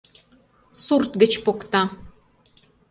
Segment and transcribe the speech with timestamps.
[0.83, 1.83] Сурт гыч покта...